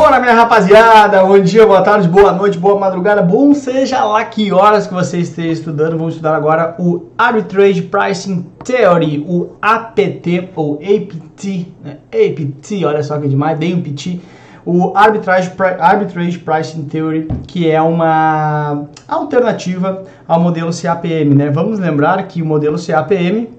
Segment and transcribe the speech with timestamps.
[0.00, 1.22] Bora, minha rapaziada!
[1.22, 5.18] Bom dia, boa tarde, boa noite, boa madrugada, bom seja lá que horas que você
[5.18, 5.98] esteja estudando.
[5.98, 11.98] Vamos estudar agora o Arbitrage Pricing Theory, o APT ou APT, né?
[12.10, 14.20] APT, olha só que demais, dei um PT.
[14.64, 21.50] O Arbitrage, Arbitrage Pricing Theory, que é uma alternativa ao modelo CAPM, né?
[21.50, 23.50] Vamos lembrar que o modelo CAPM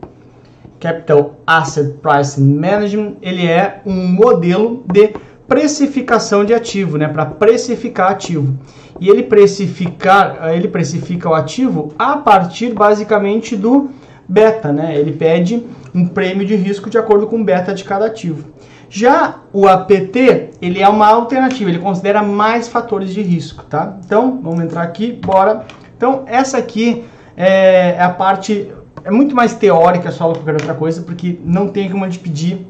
[0.80, 5.14] Capital Asset Pricing Management, ele é um modelo de
[5.52, 8.58] precificação de ativo, né, para precificar ativo.
[9.02, 13.90] E ele precificar, ele precifica o ativo a partir basicamente do
[14.26, 14.96] beta, né?
[14.96, 18.48] Ele pede um prêmio de risco de acordo com o beta de cada ativo.
[18.90, 23.98] Já o APT, ele é uma alternativa, ele considera mais fatores de risco, tá?
[24.06, 25.66] Então, vamos entrar aqui, bora.
[25.98, 27.04] Então, essa aqui
[27.36, 28.72] é, é a parte
[29.04, 32.10] é muito mais teórica só do que qualquer outra coisa, porque não tem como a
[32.10, 32.66] gente pedir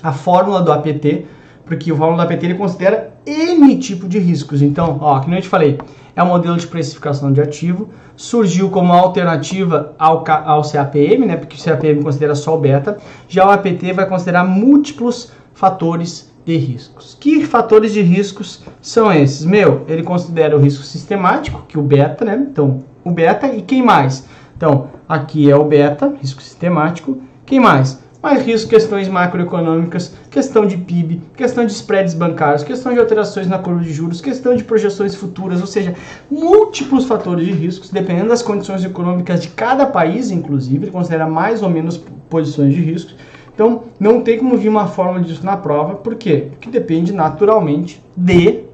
[0.00, 1.26] a fórmula do APT,
[1.64, 4.62] porque o fórmula do APT ele considera N tipo de riscos.
[4.62, 5.78] Então, ó, que nem eu te falei,
[6.16, 11.56] é um modelo de precificação de ativo, surgiu como alternativa ao, ao CAPM, né, porque
[11.56, 17.16] o CAPM considera só o beta, já o APT vai considerar múltiplos fatores de riscos.
[17.18, 19.44] Que fatores de riscos são esses?
[19.44, 22.46] Meu, ele considera o risco sistemático, que o beta, né?
[22.50, 24.26] Então, o beta e quem mais?
[24.56, 27.20] Então, aqui é o beta, risco sistemático.
[27.46, 28.03] Quem mais?
[28.24, 33.58] Mais risco, questões macroeconômicas, questão de PIB, questão de spreads bancários, questão de alterações na
[33.58, 35.92] curva de juros, questão de projeções futuras, ou seja,
[36.30, 41.62] múltiplos fatores de riscos, dependendo das condições econômicas de cada país, inclusive, ele considera mais
[41.62, 43.14] ou menos posições de riscos.
[43.54, 46.46] Então, não tem como vir uma fórmula disso na prova, por quê?
[46.50, 48.64] Porque depende naturalmente de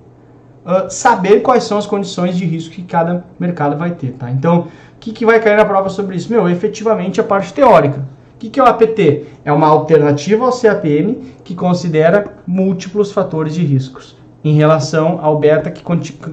[0.64, 4.30] uh, saber quais são as condições de risco que cada mercado vai ter, tá?
[4.30, 4.68] Então,
[5.00, 6.30] que, que vai cair na prova sobre isso?
[6.30, 8.19] Meu, efetivamente a parte teórica.
[8.40, 9.26] O que, que é o APT?
[9.44, 15.70] É uma alternativa ao CAPM que considera múltiplos fatores de riscos em relação ao beta
[15.70, 15.84] que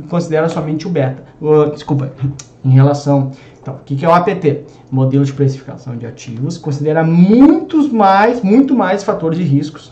[0.07, 1.25] considera somente o beta.
[1.41, 2.13] Uh, desculpa,
[2.63, 3.31] em relação.
[3.61, 4.63] Então, o que, que é o APT?
[4.89, 9.91] Modelo de precificação de ativos considera muitos mais, muito mais fatores de riscos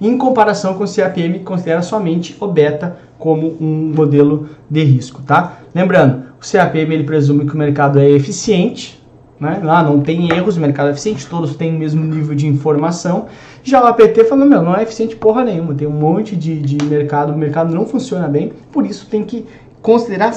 [0.00, 5.20] em comparação com o CAPM que considera somente o beta como um modelo de risco,
[5.22, 5.58] tá?
[5.74, 8.99] Lembrando, o CAPM ele presume que o mercado é eficiente,
[9.40, 9.60] né?
[9.64, 13.26] lá não tem erros, o mercado é eficiente, todos têm o mesmo nível de informação.
[13.62, 16.84] Já o APT falando, meu, não é eficiente porra nenhuma, tem um monte de, de
[16.84, 19.46] mercado, o mercado não funciona bem, por isso tem que
[19.80, 20.32] considerar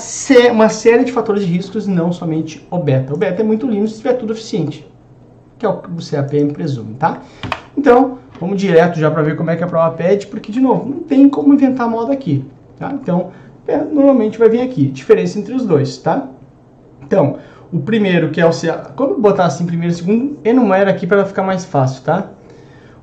[0.51, 3.13] uma série de fatores de riscos, não somente o beta.
[3.13, 4.87] O beta é muito lindo se tiver tudo eficiente,
[5.57, 7.21] que é o que o CAPM presume, tá?
[7.77, 10.87] Então, vamos direto já para ver como é que a prova pede, porque, de novo,
[10.87, 12.45] não tem como inventar moda aqui,
[12.79, 12.93] tá?
[12.93, 13.31] Então,
[13.67, 16.29] é, normalmente vai vir aqui, diferença entre os dois, tá?
[17.01, 17.37] Então,
[17.73, 21.25] o primeiro que é o CA, quando botar assim primeiro e segundo, enumera aqui para
[21.25, 22.29] ficar mais fácil, tá?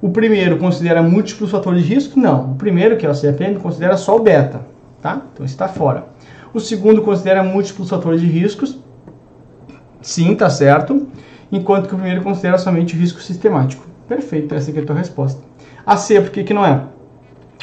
[0.00, 2.18] O primeiro considera múltiplos fatores de risco?
[2.18, 2.52] Não.
[2.52, 4.60] O primeiro, que é o CAPM, considera só o beta,
[5.02, 5.22] tá?
[5.34, 6.06] Então está fora.
[6.54, 8.78] O segundo considera múltiplos fatores de riscos?
[10.00, 11.08] Sim, tá certo.
[11.50, 13.84] Enquanto que o primeiro considera somente o risco sistemático.
[14.08, 15.42] Perfeito, essa aqui é a tua resposta.
[15.84, 16.84] A C, por que, que não é?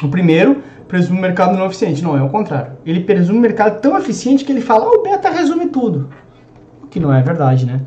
[0.02, 2.02] O primeiro presume o mercado não eficiente.
[2.02, 2.72] Não, é o contrário.
[2.84, 6.10] Ele presume o mercado tão eficiente que ele fala, ah, o beta resume tudo.
[6.90, 7.80] Que não é verdade, né?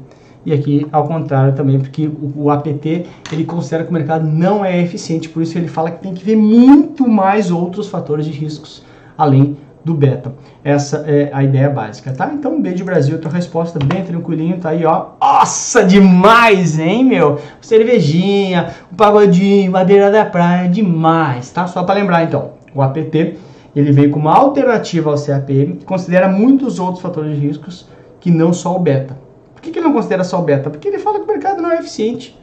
[0.46, 4.66] E aqui, ao contrário também, porque o, o, APT, ele considera que o mercado não
[4.66, 8.32] é eficiente, por isso ele fala que tem que ver muito mais outros fatores de
[8.32, 8.84] riscos,
[9.16, 10.34] além do beta.
[10.64, 12.32] Essa é a ideia básica, tá?
[12.34, 15.10] Então, um beijo Brasil, tua resposta bem tranquilinho, tá aí, ó.
[15.20, 17.40] Nossa, demais, hein, meu?
[17.62, 21.68] Cervejinha, o pagodinho, madeira da praia, demais, tá?
[21.68, 22.54] Só para lembrar, então.
[22.74, 23.38] O APT
[23.76, 27.88] ele vem como alternativa ao CAPM, que considera muitos outros fatores de riscos
[28.22, 29.18] que não só o beta.
[29.54, 30.70] Por que, que ele não considera só o beta?
[30.70, 32.40] Porque ele fala que o mercado não é eficiente.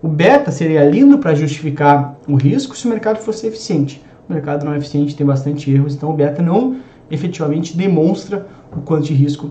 [0.00, 4.02] O beta seria lindo para justificar o risco se o mercado fosse eficiente.
[4.28, 6.76] O mercado não é eficiente, tem bastante erros, então o beta não
[7.10, 8.46] efetivamente demonstra
[8.76, 9.50] o quanto de risco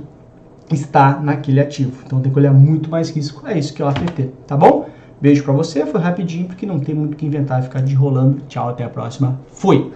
[0.72, 2.02] está naquele ativo.
[2.06, 3.46] Então tem que olhar muito mais risco.
[3.46, 4.88] É isso que é o APT, tá bom?
[5.20, 8.42] Beijo para você, foi rapidinho porque não tem muito o que inventar, ficar de rolando.
[8.48, 9.40] Tchau, até a próxima.
[9.48, 9.92] Fui!